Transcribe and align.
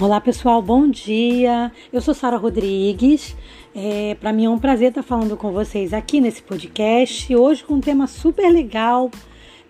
Olá 0.00 0.20
pessoal, 0.20 0.60
bom 0.60 0.88
dia. 0.88 1.70
Eu 1.92 2.00
sou 2.00 2.12
Sara 2.12 2.36
Rodrigues. 2.36 3.36
É, 3.74 4.16
Para 4.20 4.32
mim 4.32 4.46
é 4.46 4.50
um 4.50 4.58
prazer 4.58 4.88
estar 4.88 5.02
falando 5.02 5.36
com 5.36 5.52
vocês 5.52 5.92
aqui 5.92 6.20
nesse 6.20 6.42
podcast. 6.42 7.34
Hoje 7.34 7.62
com 7.62 7.74
um 7.74 7.80
tema 7.80 8.06
super 8.06 8.50
legal 8.50 9.10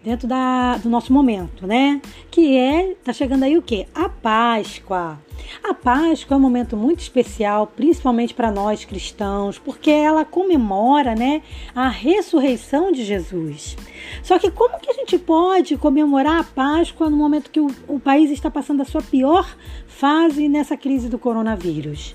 dentro 0.03 0.27
da, 0.27 0.79
do 0.79 0.89
nosso 0.89 1.13
momento, 1.13 1.67
né? 1.67 2.00
Que 2.31 2.57
é, 2.57 2.95
tá 3.05 3.13
chegando 3.13 3.43
aí 3.43 3.59
o 3.59 3.63
que? 3.63 3.87
A 3.95 4.09
Páscoa. 4.09 5.21
A 5.63 5.75
Páscoa 5.75 6.35
é 6.35 6.39
um 6.39 6.41
momento 6.41 6.77
muito 6.77 7.00
especial, 7.00 7.67
principalmente 7.67 8.32
para 8.32 8.50
nós 8.50 8.85
cristãos, 8.85 9.59
porque 9.59 9.91
ela 9.91 10.25
comemora, 10.25 11.14
né, 11.14 11.43
a 11.75 11.89
ressurreição 11.89 12.91
de 12.91 13.04
Jesus. 13.04 13.77
Só 14.22 14.39
que 14.39 14.50
como 14.50 14.79
que 14.79 14.90
a 14.90 14.94
gente 14.94 15.18
pode 15.18 15.76
comemorar 15.76 16.40
a 16.40 16.44
Páscoa 16.44 17.08
no 17.08 17.16
momento 17.16 17.50
que 17.50 17.61
o, 17.61 17.68
o 17.89 18.00
país 18.00 18.30
está 18.30 18.50
passando 18.50 18.82
a 18.82 18.85
sua 18.85 19.02
pior 19.02 19.57
fase 19.86 20.48
nessa 20.48 20.76
crise 20.76 21.08
do 21.08 21.18
coronavírus? 21.18 22.14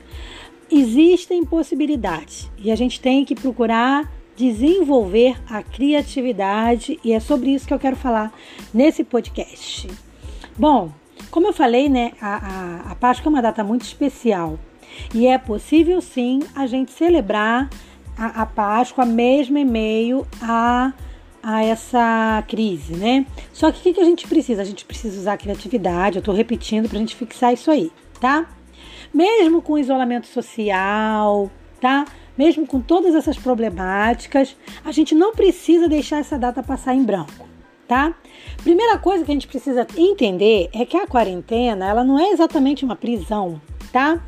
Existem 0.70 1.46
possibilidades 1.46 2.50
e 2.58 2.72
a 2.72 2.76
gente 2.76 3.00
tem 3.00 3.24
que 3.24 3.36
procurar 3.36 4.12
desenvolver 4.36 5.36
a 5.50 5.64
criatividade 5.64 7.00
e 7.04 7.12
é 7.12 7.20
sobre 7.20 7.50
isso 7.50 7.68
que 7.68 7.74
eu 7.74 7.80
quero 7.80 7.96
falar 7.96 8.32
nesse 8.72 9.04
podcast. 9.04 9.90
Bom, 10.56 10.92
como 11.32 11.48
eu 11.48 11.54
falei, 11.54 11.90
né, 11.90 12.12
a, 12.22 12.36
a, 12.36 12.92
a 12.92 12.96
Páscoa 12.96 13.30
é 13.30 13.34
uma 13.34 13.42
data 13.42 13.64
muito 13.64 13.82
especial 13.84 14.60
e 15.14 15.28
é 15.28 15.38
possível 15.38 16.00
sim 16.02 16.40
a 16.56 16.68
gente 16.68 16.92
celebrar 16.92 17.70
a, 18.18 18.44
a 18.44 18.46
Páscoa 18.46 19.06
mesmo 19.06 19.58
em 19.58 19.66
meio 19.66 20.26
a, 20.42 20.94
a 21.50 21.64
essa 21.64 22.44
crise, 22.46 22.94
né? 22.94 23.26
Só 23.54 23.72
que 23.72 23.80
o 23.80 23.82
que, 23.82 23.94
que 23.94 24.02
a 24.02 24.04
gente 24.04 24.28
precisa? 24.28 24.62
A 24.62 24.66
gente 24.66 24.84
precisa 24.84 25.18
usar 25.18 25.34
a 25.34 25.38
criatividade, 25.38 26.18
eu 26.18 26.20
estou 26.20 26.36
repetindo 26.36 26.90
para 26.90 26.98
a 26.98 27.00
gente 27.00 27.16
fixar 27.16 27.54
isso 27.54 27.72
aí, 27.72 27.90
tá? 28.20 28.50
Mesmo 29.14 29.62
com 29.62 29.78
isolamento 29.78 30.28
social, 30.28 31.50
tá? 31.80 32.06
mesmo 32.38 32.68
com 32.68 32.80
todas 32.80 33.16
essas 33.16 33.38
problemáticas, 33.38 34.56
a 34.86 34.92
gente 34.92 35.16
não 35.16 35.34
precisa 35.34 35.88
deixar 35.88 36.20
essa 36.20 36.38
data 36.38 36.62
passar 36.62 36.94
em 36.94 37.04
branco, 37.04 37.48
tá? 37.88 38.14
Primeira 38.62 38.98
coisa 39.00 39.26
que 39.26 39.32
a 39.32 39.34
gente 39.34 39.48
precisa 39.48 39.88
entender 39.98 40.70
é 40.74 40.86
que 40.86 40.96
a 40.96 41.08
quarentena, 41.08 41.88
ela 41.88 42.04
não 42.04 42.20
é 42.20 42.30
exatamente 42.30 42.86
uma 42.86 42.96
prisão, 42.96 43.60
tá? 43.92 44.22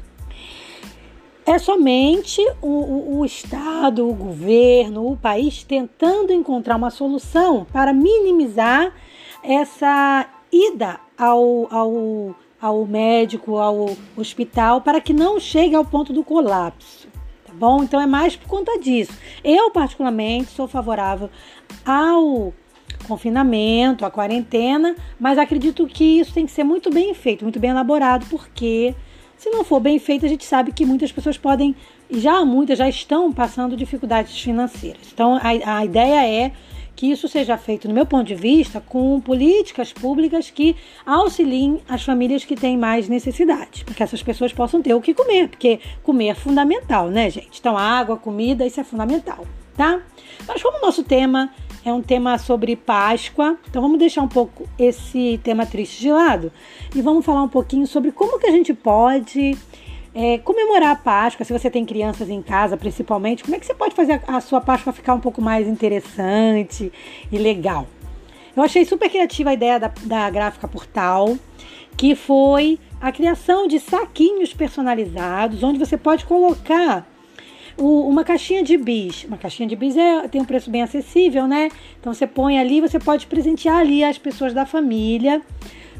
É 1.45 1.57
somente 1.57 2.41
o, 2.61 2.67
o, 2.67 3.19
o, 3.19 3.25
Estado, 3.25 4.07
o 4.07 4.13
governo, 4.13 5.11
o 5.11 5.17
país 5.17 5.63
tentando 5.63 6.31
encontrar 6.31 6.75
uma 6.75 6.91
solução 6.91 7.65
para 7.71 7.91
minimizar 7.91 8.93
essa 9.43 10.27
ida 10.51 10.99
ao, 11.17 11.67
ao, 11.73 12.35
ao 12.61 12.85
médico, 12.85 13.57
ao 13.57 13.95
hospital, 14.15 14.81
para 14.81 15.01
que 15.01 15.13
não 15.13 15.39
chegue 15.39 15.75
ao 15.75 15.85
ponto 15.85 16.13
do 16.13 16.23
colapso 16.23 17.09
bom? 17.59 17.83
Então 17.83 17.99
é 17.99 18.07
mais 18.07 18.35
por 18.35 18.47
conta 18.47 18.79
disso. 18.79 19.11
Eu, 19.43 19.69
particularmente, 19.69 20.51
sou 20.51 20.67
favorável 20.67 21.29
ao 21.85 22.53
confinamento, 23.07 24.05
à 24.05 24.11
quarentena, 24.11 24.95
mas 25.19 25.37
acredito 25.37 25.85
que 25.87 26.19
isso 26.19 26.33
tem 26.33 26.45
que 26.45 26.51
ser 26.51 26.63
muito 26.63 26.89
bem 26.89 27.13
feito, 27.13 27.43
muito 27.43 27.59
bem 27.59 27.71
elaborado, 27.71 28.25
porque 28.29 28.95
se 29.39 29.49
não 29.49 29.63
for 29.63 29.79
bem 29.79 29.97
feito, 29.97 30.25
a 30.25 30.29
gente 30.29 30.43
sabe 30.43 30.73
que 30.73 30.85
muitas 30.85 31.13
pessoas 31.13 31.37
podem, 31.37 31.73
e 32.09 32.19
já 32.19 32.43
muitas 32.43 32.77
já 32.77 32.89
estão 32.89 33.31
passando 33.31 33.77
dificuldades 33.77 34.37
financeiras. 34.37 35.01
Então 35.13 35.37
a, 35.37 35.77
a 35.77 35.85
ideia 35.85 36.27
é 36.27 36.51
que 36.93 37.09
isso 37.09 37.29
seja 37.29 37.57
feito, 37.57 37.87
no 37.87 37.93
meu 37.93 38.05
ponto 38.05 38.27
de 38.27 38.35
vista, 38.35 38.81
com 38.81 39.21
políticas 39.21 39.93
públicas 39.93 40.49
que 40.49 40.75
auxiliem 41.05 41.79
as 41.87 42.03
famílias 42.03 42.43
que 42.43 42.57
têm 42.57 42.77
mais 42.77 43.07
necessidade, 43.07 43.85
para 43.85 43.95
que 43.95 44.03
essas 44.03 44.21
pessoas 44.21 44.51
possam 44.51 44.81
ter 44.81 44.93
o 44.93 44.99
que 44.99 45.13
comer, 45.13 45.47
porque 45.47 45.79
comer 46.03 46.27
é 46.27 46.35
fundamental, 46.35 47.07
né, 47.07 47.29
gente? 47.29 47.57
Então, 47.57 47.77
água, 47.77 48.17
comida, 48.17 48.67
isso 48.67 48.81
é 48.81 48.83
fundamental, 48.83 49.47
tá? 49.77 50.01
Mas 50.45 50.61
como 50.61 50.79
o 50.79 50.81
nosso 50.81 51.01
tema 51.01 51.49
é 51.85 51.93
um 51.93 52.01
tema 52.01 52.37
sobre 52.37 52.75
Páscoa, 52.75 53.57
então 53.67 53.81
vamos 53.81 53.99
deixar 53.99 54.21
um 54.21 54.27
pouco 54.27 54.67
esse 54.77 55.39
tema 55.43 55.65
triste 55.65 56.01
de 56.01 56.11
lado 56.11 56.51
e 56.95 57.01
vamos 57.01 57.25
falar 57.25 57.43
um 57.43 57.47
pouquinho 57.47 57.87
sobre 57.87 58.11
como 58.11 58.39
que 58.39 58.47
a 58.47 58.51
gente 58.51 58.73
pode 58.73 59.57
é, 60.13 60.37
comemorar 60.39 60.91
a 60.91 60.95
Páscoa, 60.95 61.45
se 61.45 61.53
você 61.53 61.69
tem 61.69 61.85
crianças 61.85 62.29
em 62.29 62.41
casa, 62.41 62.75
principalmente, 62.75 63.43
como 63.43 63.55
é 63.55 63.59
que 63.59 63.65
você 63.65 63.73
pode 63.73 63.95
fazer 63.95 64.21
a, 64.27 64.37
a 64.37 64.41
sua 64.41 64.59
Páscoa 64.59 64.91
ficar 64.91 65.13
um 65.13 65.19
pouco 65.19 65.41
mais 65.41 65.67
interessante 65.67 66.91
e 67.31 67.37
legal? 67.37 67.87
Eu 68.55 68.63
achei 68.63 68.83
super 68.83 69.09
criativa 69.09 69.51
a 69.51 69.53
ideia 69.53 69.79
da, 69.79 69.91
da 70.03 70.29
gráfica 70.29 70.67
Portal, 70.67 71.37
que 71.95 72.15
foi 72.15 72.79
a 72.99 73.11
criação 73.11 73.67
de 73.67 73.79
saquinhos 73.79 74.53
personalizados, 74.53 75.63
onde 75.63 75.79
você 75.79 75.97
pode 75.97 76.25
colocar 76.25 77.07
o, 77.79 78.07
uma 78.07 78.23
caixinha 78.23 78.63
de 78.63 78.77
bis. 78.77 79.23
Uma 79.23 79.37
caixinha 79.37 79.67
de 79.67 79.75
bis 79.75 79.95
é, 79.95 80.27
tem 80.27 80.41
um 80.41 80.45
preço 80.45 80.69
bem 80.69 80.83
acessível, 80.83 81.47
né? 81.47 81.69
Então 81.99 82.13
você 82.13 82.27
põe 82.27 82.59
ali, 82.59 82.81
você 82.81 82.99
pode 82.99 83.25
presentear 83.25 83.77
ali 83.77 84.03
as 84.03 84.17
pessoas 84.17 84.53
da 84.53 84.65
família 84.65 85.41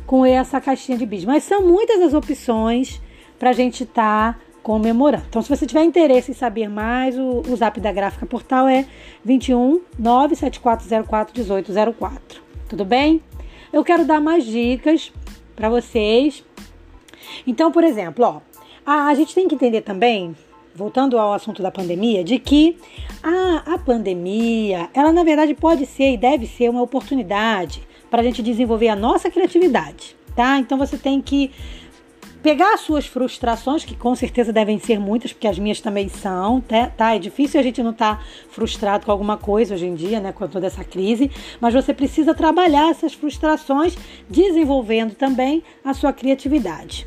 com 0.05 0.25
essa 0.25 0.59
caixinha 0.59 0.97
de 0.97 1.05
bis. 1.05 1.23
Mas 1.23 1.43
são 1.43 1.65
muitas 1.65 2.01
as 2.01 2.13
opções 2.13 3.01
para 3.37 3.51
a 3.51 3.53
gente 3.53 3.83
estar 3.83 4.33
tá 4.33 4.39
comemorando. 4.61 5.23
Então, 5.29 5.41
se 5.41 5.49
você 5.49 5.65
tiver 5.65 5.83
interesse 5.83 6.31
em 6.31 6.33
saber 6.33 6.67
mais, 6.67 7.17
o, 7.17 7.41
o 7.47 7.55
zap 7.55 7.79
da 7.79 7.91
Gráfica 7.91 8.25
Portal 8.25 8.67
é 8.67 8.85
21 9.23 9.81
97404 9.97 11.33
1804. 11.35 12.41
Tudo 12.67 12.85
bem? 12.85 13.21
Eu 13.71 13.83
quero 13.83 14.05
dar 14.05 14.19
mais 14.19 14.45
dicas 14.45 15.11
para 15.55 15.69
vocês. 15.69 16.43
Então, 17.47 17.71
por 17.71 17.83
exemplo, 17.83 18.25
ó, 18.25 18.41
a, 18.85 19.07
a 19.07 19.13
gente 19.13 19.33
tem 19.33 19.47
que 19.47 19.55
entender 19.55 19.81
também 19.81 20.35
voltando 20.79 21.19
ao 21.19 21.33
assunto 21.33 21.61
da 21.61 21.69
pandemia, 21.69 22.23
de 22.23 22.39
que 22.39 22.77
a, 23.21 23.73
a 23.73 23.77
pandemia, 23.77 24.89
ela 24.93 25.11
na 25.11 25.25
verdade 25.25 25.53
pode 25.53 25.85
ser 25.85 26.13
e 26.13 26.17
deve 26.17 26.47
ser 26.47 26.69
uma 26.69 26.81
oportunidade 26.81 27.83
para 28.09 28.21
a 28.21 28.23
gente 28.23 28.41
desenvolver 28.41 28.87
a 28.87 28.95
nossa 28.95 29.29
criatividade, 29.29 30.15
tá? 30.33 30.57
Então 30.57 30.77
você 30.77 30.97
tem 30.97 31.21
que 31.21 31.51
pegar 32.41 32.73
as 32.73 32.79
suas 32.79 33.05
frustrações, 33.05 33.83
que 33.83 33.93
com 33.93 34.15
certeza 34.15 34.53
devem 34.53 34.79
ser 34.79 34.97
muitas, 34.97 35.33
porque 35.33 35.49
as 35.49 35.59
minhas 35.59 35.81
também 35.81 36.07
são, 36.07 36.61
tá? 36.61 36.87
tá? 36.87 37.13
É 37.13 37.19
difícil 37.19 37.59
a 37.59 37.63
gente 37.63 37.83
não 37.83 37.91
estar 37.91 38.15
tá 38.15 38.23
frustrado 38.49 39.05
com 39.05 39.11
alguma 39.11 39.35
coisa 39.35 39.75
hoje 39.75 39.85
em 39.85 39.95
dia, 39.95 40.21
né, 40.21 40.31
com 40.31 40.47
toda 40.47 40.65
essa 40.65 40.85
crise, 40.85 41.29
mas 41.59 41.73
você 41.73 41.93
precisa 41.93 42.33
trabalhar 42.33 42.89
essas 42.89 43.13
frustrações, 43.13 43.97
desenvolvendo 44.29 45.13
também 45.13 45.61
a 45.83 45.93
sua 45.93 46.13
criatividade. 46.13 47.05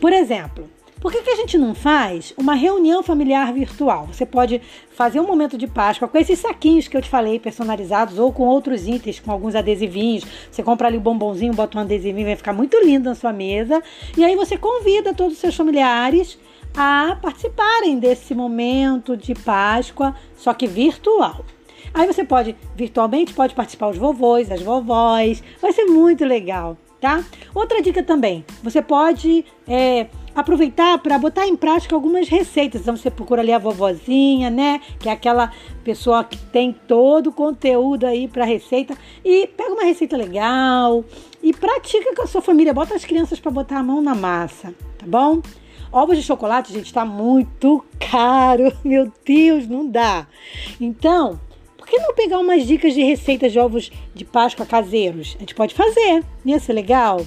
Por 0.00 0.12
exemplo, 0.12 0.70
por 1.00 1.10
que, 1.10 1.22
que 1.22 1.30
a 1.30 1.36
gente 1.36 1.56
não 1.56 1.74
faz 1.74 2.34
uma 2.36 2.54
reunião 2.54 3.02
familiar 3.02 3.52
virtual? 3.54 4.06
Você 4.12 4.26
pode 4.26 4.60
fazer 4.90 5.18
um 5.18 5.26
momento 5.26 5.56
de 5.56 5.66
Páscoa 5.66 6.06
com 6.06 6.18
esses 6.18 6.38
saquinhos 6.38 6.88
que 6.88 6.96
eu 6.96 7.00
te 7.00 7.08
falei, 7.08 7.40
personalizados, 7.40 8.18
ou 8.18 8.30
com 8.30 8.44
outros 8.44 8.86
itens, 8.86 9.18
com 9.18 9.32
alguns 9.32 9.54
adesivinhos. 9.54 10.24
Você 10.50 10.62
compra 10.62 10.88
ali 10.88 10.98
o 10.98 11.00
um 11.00 11.02
bombonzinho, 11.02 11.54
bota 11.54 11.78
um 11.78 11.80
adesivinho, 11.80 12.26
vai 12.26 12.36
ficar 12.36 12.52
muito 12.52 12.76
lindo 12.84 13.08
na 13.08 13.14
sua 13.14 13.32
mesa. 13.32 13.82
E 14.16 14.22
aí 14.22 14.36
você 14.36 14.58
convida 14.58 15.14
todos 15.14 15.34
os 15.34 15.38
seus 15.38 15.56
familiares 15.56 16.38
a 16.76 17.16
participarem 17.20 17.98
desse 17.98 18.34
momento 18.34 19.16
de 19.16 19.34
Páscoa, 19.34 20.14
só 20.36 20.52
que 20.52 20.66
virtual. 20.66 21.44
Aí 21.94 22.06
você 22.06 22.24
pode, 22.24 22.54
virtualmente, 22.76 23.32
pode 23.32 23.54
participar 23.54 23.88
os 23.88 23.96
vovôs, 23.96 24.50
as 24.50 24.62
vovós. 24.62 25.42
Vai 25.62 25.72
ser 25.72 25.86
muito 25.86 26.24
legal, 26.26 26.76
tá? 27.00 27.24
Outra 27.54 27.80
dica 27.80 28.02
também, 28.02 28.44
você 28.62 28.80
pode 28.82 29.44
é, 29.66 30.06
aproveitar 30.34 30.98
para 30.98 31.18
botar 31.18 31.46
em 31.46 31.56
prática 31.56 31.94
algumas 31.94 32.28
receitas. 32.28 32.82
Então 32.82 32.96
você 32.96 33.10
procura 33.10 33.42
ali 33.42 33.52
a 33.52 33.58
vovozinha, 33.58 34.50
né? 34.50 34.80
Que 34.98 35.08
é 35.08 35.12
aquela 35.12 35.52
pessoa 35.84 36.24
que 36.24 36.36
tem 36.36 36.72
todo 36.72 37.28
o 37.28 37.32
conteúdo 37.32 38.06
aí 38.06 38.28
para 38.28 38.44
receita 38.44 38.96
e 39.24 39.46
pega 39.46 39.72
uma 39.72 39.84
receita 39.84 40.16
legal 40.16 41.04
e 41.42 41.52
pratica 41.52 42.14
com 42.14 42.22
a 42.22 42.26
sua 42.26 42.42
família. 42.42 42.74
Bota 42.74 42.94
as 42.94 43.04
crianças 43.04 43.40
para 43.40 43.50
botar 43.50 43.78
a 43.78 43.82
mão 43.82 44.00
na 44.00 44.14
massa, 44.14 44.74
tá 44.98 45.06
bom? 45.06 45.40
Ovos 45.92 46.16
de 46.16 46.22
chocolate, 46.22 46.72
gente, 46.72 46.86
está 46.86 47.04
muito 47.04 47.84
caro. 47.98 48.72
Meu 48.84 49.10
Deus, 49.24 49.66
não 49.66 49.86
dá. 49.86 50.26
Então, 50.80 51.40
por 51.76 51.86
que 51.86 51.98
não 51.98 52.14
pegar 52.14 52.38
umas 52.38 52.64
dicas 52.64 52.94
de 52.94 53.02
receitas 53.02 53.50
de 53.50 53.58
ovos 53.58 53.90
de 54.14 54.24
Páscoa 54.24 54.64
caseiros? 54.64 55.34
A 55.36 55.40
gente 55.40 55.54
pode 55.54 55.74
fazer. 55.74 56.24
Ia 56.44 56.60
ser 56.60 56.74
legal? 56.74 57.26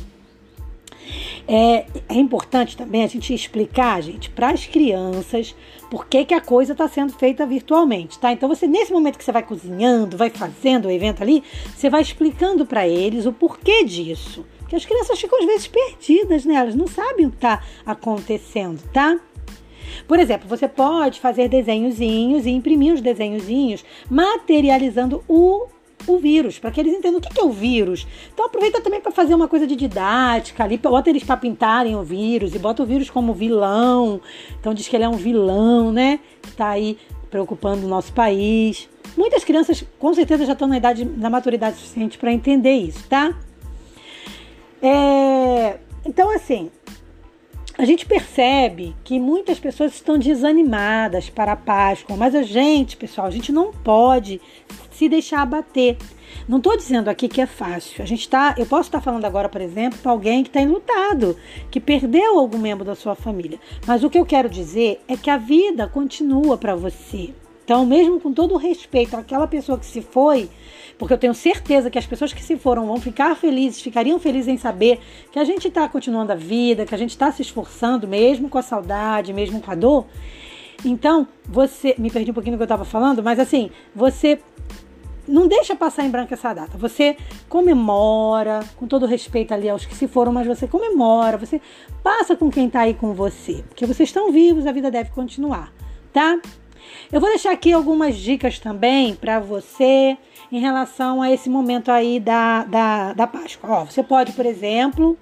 É, 1.48 1.86
é 2.08 2.16
importante 2.16 2.78
também 2.78 3.04
a 3.04 3.08
gente 3.08 3.34
explicar, 3.34 4.02
gente, 4.02 4.30
para 4.30 4.52
as 4.52 4.66
crianças 4.66 5.54
por 5.90 6.08
que, 6.08 6.26
que 6.26 6.34
a 6.34 6.42
coisa 6.42 6.72
está 6.72 6.88
sendo 6.88 7.14
feita 7.14 7.46
virtualmente, 7.46 8.18
tá? 8.18 8.32
Então 8.32 8.48
você 8.48 8.66
nesse 8.66 8.92
momento 8.92 9.18
que 9.18 9.24
você 9.24 9.32
vai 9.32 9.44
cozinhando, 9.44 10.18
vai 10.18 10.30
fazendo 10.30 10.88
o 10.88 10.92
evento 10.92 11.22
ali, 11.22 11.44
você 11.76 11.90
vai 11.90 12.02
explicando 12.02 12.66
para 12.66 12.88
eles 12.88 13.26
o 13.26 13.34
porquê 13.34 13.84
disso. 13.84 14.46
Porque 14.60 14.76
as 14.76 14.86
crianças 14.86 15.20
ficam 15.20 15.40
às 15.40 15.46
vezes 15.46 15.68
perdidas, 15.68 16.46
né? 16.46 16.56
Elas 16.56 16.76
não 16.76 16.88
sabem 16.88 17.26
o 17.26 17.30
que 17.30 17.38
está 17.38 17.62
acontecendo, 17.86 18.82
tá? 18.92 19.20
Por 20.08 20.20
exemplo, 20.20 20.48
você 20.48 20.68
pode 20.68 21.20
fazer 21.20 21.48
desenhozinhos 21.48 22.46
e 22.46 22.50
imprimir 22.50 22.94
os 22.94 23.02
desenhozinhos 23.02 23.84
materializando 24.10 25.24
o 25.28 25.68
o 26.08 26.18
vírus, 26.18 26.60
para 26.60 26.72
que 26.72 26.80
eles 26.80 26.94
entendam 26.94 27.20
o 27.20 27.22
que 27.22 27.40
é 27.40 27.44
o 27.44 27.52
vírus. 27.52 28.08
Então 28.34 28.46
aproveita 28.46 28.82
também 28.82 29.02
para 29.02 29.12
fazer 29.12 29.34
uma 29.34 29.48
coisa 29.48 29.66
de 29.66 29.76
didática 29.76 30.64
ali, 30.64 30.78
bota 30.78 31.10
eles 31.10 31.24
para 31.24 31.38
pintarem 31.38 31.96
o 31.96 32.04
vírus 32.04 32.54
e 32.54 32.60
bota 32.60 32.84
o 32.84 32.86
vírus 32.86 33.10
como 33.10 33.34
vilão. 33.34 34.22
Então 34.60 34.74
diz 34.74 34.88
que 34.88 34.96
ele 34.96 35.04
é 35.04 35.10
um 35.10 35.18
vilão, 35.18 35.92
né? 35.92 36.20
Que 36.42 36.50
está 36.50 36.70
aí 36.70 36.98
preocupando 37.30 37.86
o 37.86 37.90
nosso 37.90 38.14
país. 38.14 38.88
Muitas 39.18 39.44
crianças 39.44 39.84
com 40.00 40.14
certeza 40.14 40.46
já 40.46 40.54
estão 40.54 40.68
na 40.68 40.78
idade, 40.78 41.06
na 41.06 41.30
maturidade 41.30 41.78
suficiente 41.78 42.18
para 42.18 42.32
entender 42.32 42.74
isso, 42.74 43.08
tá? 43.08 43.34
É, 44.82 45.78
então 46.06 46.30
assim, 46.30 46.70
a 47.78 47.86
gente 47.86 48.06
percebe 48.06 48.96
que 49.04 49.20
muitas 49.20 49.60
pessoas 49.60 49.94
estão 49.94 50.18
desanimadas 50.18 51.30
para 51.30 51.54
a 51.54 51.56
Páscoa, 51.56 52.16
mas 52.16 52.36
a 52.36 52.44
gente, 52.44 52.96
pessoal, 52.96 53.28
a 53.28 53.32
gente 53.32 53.52
não 53.52 53.72
pode 53.72 54.40
se 54.92 55.10
deixar 55.10 55.42
abater. 55.42 55.98
Não 56.48 56.58
estou 56.58 56.78
dizendo 56.78 57.10
aqui 57.10 57.28
que 57.28 57.42
é 57.42 57.46
fácil. 57.46 58.04
A 58.04 58.06
gente 58.06 58.30
tá, 58.30 58.54
eu 58.58 58.66
posso 58.66 58.90
estar 58.90 59.02
falando 59.02 59.26
agora, 59.26 59.50
por 59.50 59.62
exemplo, 59.62 59.98
para 60.00 60.12
alguém 60.12 60.44
que 60.44 60.50
está 60.50 60.62
enlutado, 60.62 61.36
que 61.72 61.80
perdeu 61.80 62.38
algum 62.38 62.60
membro 62.60 62.86
da 62.86 62.96
sua 62.96 63.16
família. 63.16 63.60
Mas 63.88 64.04
o 64.04 64.10
que 64.10 64.20
eu 64.20 64.26
quero 64.26 64.50
dizer 64.50 65.02
é 65.08 65.18
que 65.18 65.30
a 65.30 65.38
vida 65.38 65.88
continua 65.88 66.58
para 66.58 66.76
você. 66.76 67.34
Então, 67.64 67.86
mesmo 67.86 68.20
com 68.20 68.34
todo 68.34 68.54
o 68.54 68.58
respeito 68.58 69.16
àquela 69.16 69.48
pessoa 69.48 69.78
que 69.78 69.86
se 69.86 70.02
foi, 70.02 70.50
porque 70.98 71.14
eu 71.14 71.18
tenho 71.18 71.34
certeza 71.34 71.90
que 71.90 71.98
as 71.98 72.06
pessoas 72.06 72.34
que 72.34 72.44
se 72.44 72.58
foram 72.58 72.86
vão 72.86 73.00
ficar 73.00 73.36
felizes, 73.36 73.82
ficariam 73.82 74.20
felizes 74.20 74.48
em 74.50 74.58
saber 74.58 75.00
que 75.32 75.40
a 75.40 75.44
gente 75.44 75.68
está 75.68 75.88
continuando 75.88 76.32
a 76.32 76.36
vida, 76.36 76.86
que 76.86 76.94
a 76.94 76.98
gente 76.98 77.12
está 77.12 77.32
se 77.32 77.42
esforçando, 77.42 78.08
mesmo 78.08 78.50
com 78.50 78.58
a 78.58 78.62
saudade, 78.62 79.34
mesmo 79.34 79.62
com 79.62 79.72
a 79.72 79.76
dor. 79.76 80.06
Então, 80.86 81.28
você. 81.46 81.96
Me 81.98 82.12
perdi 82.12 82.32
um 82.32 82.34
pouquinho 82.34 82.56
do 82.56 82.58
que 82.58 82.64
eu 82.64 82.66
estava 82.66 82.86
falando, 82.86 83.24
mas 83.24 83.40
assim, 83.40 83.72
você 83.96 84.40
não 85.28 85.48
deixa 85.48 85.76
passar 85.76 86.06
em 86.06 86.10
branco 86.10 86.34
essa 86.34 86.54
data. 86.54 86.78
Você 86.78 87.16
comemora, 87.48 88.60
com 88.76 88.86
todo 88.86 89.06
respeito 89.06 89.54
ali 89.54 89.70
aos 89.70 89.86
que 89.86 89.96
se 89.96 90.08
foram, 90.08 90.34
mas 90.34 90.46
você 90.46 90.68
comemora, 90.68 91.38
você 91.38 91.62
passa 92.04 92.36
com 92.36 92.52
quem 92.52 92.68
está 92.68 92.82
aí 92.82 92.94
com 92.94 93.14
você. 93.14 93.64
Porque 93.70 93.86
vocês 93.86 94.10
estão 94.10 94.32
vivos, 94.32 94.66
a 94.66 94.72
vida 94.72 94.92
deve 94.92 95.12
continuar, 95.12 95.74
tá? 96.12 96.40
Eu 97.12 97.20
vou 97.20 97.30
deixar 97.30 97.52
aqui 97.52 97.72
algumas 97.72 98.16
dicas 98.16 98.60
também 98.60 99.16
para 99.16 99.40
você 99.40 100.18
em 100.52 100.60
relação 100.60 101.22
a 101.22 101.32
esse 101.32 101.50
momento 101.50 101.92
aí 101.92 102.20
da, 102.20 102.64
da, 102.64 103.14
da 103.14 103.28
Páscoa. 103.28 103.70
Ó, 103.70 103.86
você 103.86 104.04
pode, 104.04 104.34
por 104.34 104.46
exemplo, 104.46 105.18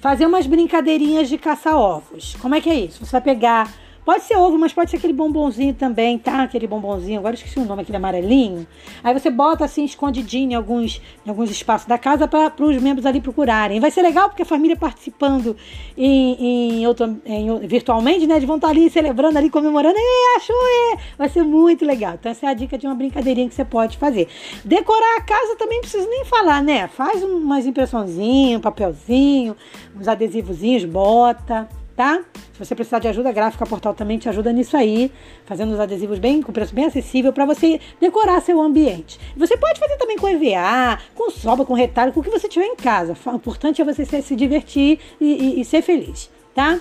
fazer 0.00 0.26
umas 0.26 0.46
brincadeirinhas 0.46 1.28
de 1.28 1.38
caça-ovos. 1.38 2.36
Como 2.40 2.54
é 2.54 2.60
que 2.60 2.70
é 2.70 2.74
isso? 2.74 3.04
Você 3.04 3.12
vai 3.12 3.20
pegar 3.20 3.72
Pode 4.10 4.24
ser 4.24 4.36
ovo, 4.36 4.58
mas 4.58 4.72
pode 4.72 4.90
ser 4.90 4.96
aquele 4.96 5.12
bombonzinho 5.12 5.72
também, 5.72 6.18
tá? 6.18 6.42
Aquele 6.42 6.66
bombonzinho, 6.66 7.20
agora 7.20 7.36
esqueci 7.36 7.60
o 7.60 7.64
nome, 7.64 7.82
aquele 7.82 7.96
amarelinho. 7.96 8.66
Aí 9.04 9.14
você 9.14 9.30
bota 9.30 9.64
assim, 9.64 9.84
escondidinho 9.84 10.50
em 10.50 10.54
alguns, 10.56 11.00
em 11.24 11.30
alguns 11.30 11.48
espaços 11.48 11.86
da 11.86 11.96
casa 11.96 12.26
para 12.26 12.52
os 12.58 12.82
membros 12.82 13.06
ali 13.06 13.20
procurarem. 13.20 13.78
Vai 13.78 13.92
ser 13.92 14.02
legal 14.02 14.28
porque 14.28 14.42
a 14.42 14.44
família 14.44 14.76
participando 14.76 15.56
em, 15.96 16.80
em, 16.80 16.84
em, 16.84 17.66
virtualmente, 17.68 18.26
né? 18.26 18.34
Eles 18.34 18.48
vão 18.48 18.56
estar 18.56 18.70
ali 18.70 18.90
celebrando, 18.90 19.38
ali 19.38 19.48
comemorando. 19.48 19.94
E 19.96 20.36
achou, 20.38 20.56
é! 20.56 20.96
Vai 21.16 21.28
ser 21.28 21.44
muito 21.44 21.84
legal. 21.84 22.14
Então, 22.14 22.32
essa 22.32 22.46
é 22.46 22.48
a 22.48 22.54
dica 22.54 22.76
de 22.76 22.88
uma 22.88 22.96
brincadeirinha 22.96 23.48
que 23.48 23.54
você 23.54 23.64
pode 23.64 23.96
fazer. 23.96 24.26
Decorar 24.64 25.18
a 25.18 25.20
casa 25.20 25.54
também 25.54 25.76
não 25.76 25.82
precisa 25.82 26.08
nem 26.08 26.24
falar, 26.24 26.64
né? 26.64 26.88
Faz 26.88 27.22
umas 27.22 27.64
impressãozinhas, 27.64 28.58
um 28.58 28.60
papelzinho, 28.60 29.56
uns 29.96 30.08
adesivozinhos, 30.08 30.84
bota 30.84 31.68
tá? 32.00 32.24
Se 32.54 32.64
você 32.64 32.74
precisar 32.74 32.98
de 32.98 33.08
ajuda 33.08 33.30
gráfica, 33.30 33.66
Portal 33.66 33.92
também 33.92 34.16
te 34.16 34.26
ajuda 34.26 34.50
nisso 34.54 34.74
aí, 34.74 35.12
fazendo 35.44 35.74
os 35.74 35.78
adesivos 35.78 36.18
bem 36.18 36.40
com 36.40 36.50
preço 36.50 36.74
bem 36.74 36.86
acessível 36.86 37.30
para 37.30 37.44
você 37.44 37.78
decorar 38.00 38.40
seu 38.40 38.58
ambiente. 38.58 39.20
Você 39.36 39.54
pode 39.54 39.78
fazer 39.78 39.98
também 39.98 40.16
com 40.16 40.26
EVA, 40.26 40.98
com 41.14 41.30
sobra, 41.30 41.66
com 41.66 41.74
retalho, 41.74 42.10
com 42.10 42.20
o 42.20 42.22
que 42.22 42.30
você 42.30 42.48
tiver 42.48 42.64
em 42.64 42.74
casa. 42.74 43.14
O 43.26 43.36
importante 43.36 43.82
é 43.82 43.84
você 43.84 44.06
se 44.22 44.34
divertir 44.34 44.98
e, 45.20 45.26
e, 45.26 45.60
e 45.60 45.64
ser 45.66 45.82
feliz, 45.82 46.30
tá? 46.54 46.80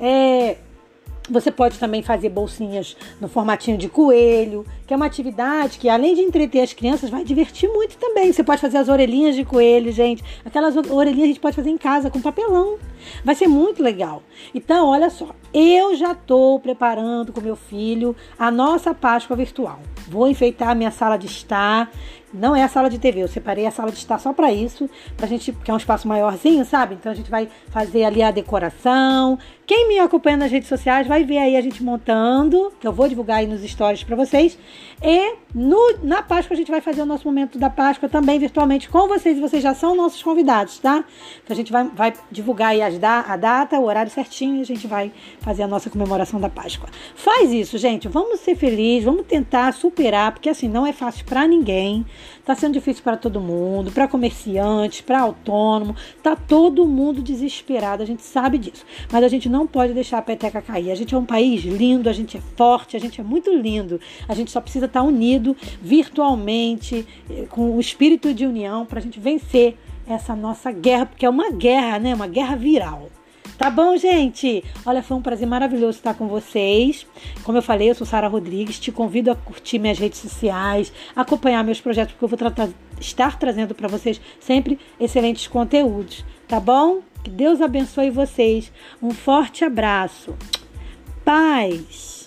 É, 0.00 0.56
você 1.30 1.50
pode 1.50 1.78
também 1.78 2.02
fazer 2.02 2.28
bolsinhas 2.28 2.96
no 3.20 3.28
formatinho 3.28 3.78
de 3.78 3.88
coelho, 3.88 4.66
que 4.86 4.92
é 4.92 4.96
uma 4.96 5.06
atividade 5.06 5.78
que, 5.78 5.88
além 5.88 6.14
de 6.14 6.20
entreter 6.22 6.62
as 6.62 6.72
crianças, 6.72 7.10
vai 7.10 7.24
divertir 7.24 7.68
muito 7.68 7.96
também. 7.96 8.32
Você 8.32 8.42
pode 8.42 8.60
fazer 8.60 8.78
as 8.78 8.88
orelhinhas 8.88 9.36
de 9.36 9.44
coelho, 9.44 9.92
gente. 9.92 10.22
Aquelas 10.44 10.76
orelhinhas 10.76 11.24
a 11.24 11.28
gente 11.28 11.40
pode 11.40 11.56
fazer 11.56 11.70
em 11.70 11.78
casa 11.78 12.10
com 12.10 12.20
papelão. 12.20 12.78
Vai 13.24 13.34
ser 13.34 13.46
muito 13.46 13.82
legal. 13.82 14.22
Então, 14.54 14.88
olha 14.88 15.10
só, 15.10 15.28
eu 15.52 15.94
já 15.96 16.12
estou 16.12 16.58
preparando 16.60 17.32
com 17.32 17.40
meu 17.40 17.56
filho 17.56 18.14
a 18.38 18.50
nossa 18.50 18.94
Páscoa 18.94 19.36
virtual. 19.36 19.80
Vou 20.08 20.28
enfeitar 20.28 20.70
a 20.70 20.74
minha 20.74 20.90
sala 20.90 21.16
de 21.16 21.26
estar. 21.26 21.90
Não 22.32 22.54
é 22.54 22.62
a 22.62 22.68
sala 22.68 22.88
de 22.88 22.98
TV, 22.98 23.22
eu 23.22 23.28
separei 23.28 23.66
a 23.66 23.70
sala 23.70 23.90
de 23.90 23.98
estar 23.98 24.18
só 24.18 24.32
para 24.32 24.52
isso, 24.52 24.88
pra 25.16 25.26
gente, 25.26 25.52
que 25.52 25.70
é 25.70 25.74
um 25.74 25.76
espaço 25.76 26.06
maiorzinho, 26.06 26.64
sabe? 26.64 26.94
Então 26.94 27.10
a 27.10 27.14
gente 27.14 27.30
vai 27.30 27.48
fazer 27.70 28.04
ali 28.04 28.22
a 28.22 28.30
decoração. 28.30 29.38
Quem 29.66 29.88
me 29.88 29.98
acompanha 29.98 30.36
nas 30.36 30.50
redes 30.50 30.68
sociais 30.68 31.06
vai 31.06 31.24
ver 31.24 31.38
aí 31.38 31.56
a 31.56 31.60
gente 31.60 31.82
montando, 31.82 32.72
que 32.80 32.86
eu 32.86 32.92
vou 32.92 33.08
divulgar 33.08 33.38
aí 33.38 33.46
nos 33.46 33.62
stories 33.62 34.04
para 34.04 34.16
vocês. 34.16 34.58
E 35.02 35.36
no, 35.54 35.98
na 36.02 36.22
Páscoa 36.22 36.54
a 36.54 36.56
gente 36.56 36.70
vai 36.70 36.80
fazer 36.80 37.02
o 37.02 37.06
nosso 37.06 37.24
momento 37.26 37.58
da 37.58 37.70
Páscoa 37.70 38.08
também 38.08 38.38
virtualmente 38.38 38.88
com 38.88 39.08
vocês, 39.08 39.36
e 39.38 39.40
vocês 39.40 39.62
já 39.62 39.74
são 39.74 39.96
nossos 39.96 40.22
convidados, 40.22 40.78
tá? 40.78 41.04
Que 41.44 41.52
a 41.52 41.56
gente 41.56 41.72
vai, 41.72 41.84
vai 41.84 42.12
divulgar 42.30 42.70
aí 42.70 42.98
da, 42.98 43.20
a 43.20 43.36
data, 43.36 43.78
o 43.78 43.84
horário 43.84 44.10
certinho 44.10 44.56
e 44.56 44.60
a 44.60 44.66
gente 44.66 44.86
vai 44.86 45.12
fazer 45.40 45.62
a 45.62 45.68
nossa 45.68 45.90
comemoração 45.90 46.40
da 46.40 46.48
Páscoa. 46.48 46.88
Faz 47.14 47.52
isso, 47.52 47.78
gente. 47.78 48.08
Vamos 48.08 48.40
ser 48.40 48.54
felizes, 48.54 49.04
vamos 49.04 49.26
tentar 49.26 49.72
superar, 49.72 50.32
porque 50.32 50.48
assim 50.48 50.68
não 50.68 50.86
é 50.86 50.92
fácil 50.92 51.24
para 51.24 51.46
ninguém. 51.46 52.04
Tá 52.44 52.54
sendo 52.54 52.74
difícil 52.74 53.02
para 53.02 53.16
todo 53.16 53.40
mundo, 53.40 53.90
para 53.90 54.08
comerciante, 54.08 55.02
para 55.02 55.20
autônomo. 55.20 55.94
Tá 56.22 56.34
todo 56.36 56.86
mundo 56.86 57.22
desesperado, 57.22 58.02
a 58.02 58.06
gente 58.06 58.22
sabe 58.22 58.58
disso. 58.58 58.84
Mas 59.10 59.24
a 59.24 59.28
gente 59.28 59.48
não 59.48 59.66
pode 59.66 59.92
deixar 59.92 60.18
a 60.18 60.22
peteca 60.22 60.62
cair. 60.62 60.90
A 60.90 60.94
gente 60.94 61.14
é 61.14 61.18
um 61.18 61.24
país 61.24 61.62
lindo, 61.62 62.08
a 62.08 62.12
gente 62.12 62.36
é 62.36 62.40
forte, 62.56 62.96
a 62.96 63.00
gente 63.00 63.20
é 63.20 63.24
muito 63.24 63.54
lindo. 63.54 64.00
A 64.28 64.34
gente 64.34 64.50
só 64.50 64.60
precisa 64.60 64.86
estar 64.86 65.00
tá 65.00 65.06
unido 65.06 65.56
virtualmente, 65.80 67.06
eh, 67.28 67.46
com 67.48 67.76
o 67.76 67.80
espírito 67.80 68.32
de 68.34 68.46
união 68.46 68.86
para 68.86 68.98
a 68.98 69.02
gente 69.02 69.20
vencer 69.20 69.76
essa 70.06 70.34
nossa 70.34 70.72
guerra, 70.72 71.06
porque 71.06 71.24
é 71.24 71.30
uma 71.30 71.50
guerra, 71.50 71.98
né? 71.98 72.14
Uma 72.14 72.26
guerra 72.26 72.56
viral. 72.56 73.08
Tá 73.60 73.68
bom, 73.68 73.94
gente? 73.94 74.64
Olha, 74.86 75.02
foi 75.02 75.18
um 75.18 75.20
prazer 75.20 75.46
maravilhoso 75.46 75.98
estar 75.98 76.14
com 76.14 76.26
vocês. 76.26 77.06
Como 77.44 77.58
eu 77.58 77.62
falei, 77.62 77.90
eu 77.90 77.94
sou 77.94 78.06
Sara 78.06 78.26
Rodrigues. 78.26 78.80
Te 78.80 78.90
convido 78.90 79.30
a 79.30 79.36
curtir 79.36 79.78
minhas 79.78 79.98
redes 79.98 80.18
sociais, 80.18 80.90
acompanhar 81.14 81.62
meus 81.62 81.78
projetos, 81.78 82.14
porque 82.14 82.24
eu 82.24 82.38
vou 82.38 82.64
estar 82.98 83.38
trazendo 83.38 83.74
para 83.74 83.86
vocês 83.86 84.18
sempre 84.40 84.78
excelentes 84.98 85.46
conteúdos. 85.46 86.24
Tá 86.48 86.58
bom? 86.58 87.02
Que 87.22 87.28
Deus 87.28 87.60
abençoe 87.60 88.08
vocês. 88.08 88.72
Um 89.02 89.10
forte 89.10 89.62
abraço. 89.62 90.34
Paz. 91.22 92.19